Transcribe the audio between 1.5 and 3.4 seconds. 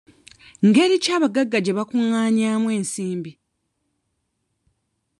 gye bakungaanyaamu ensimbi?